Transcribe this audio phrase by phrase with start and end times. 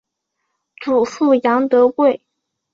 [0.77, 2.23] 祖父杨德贵。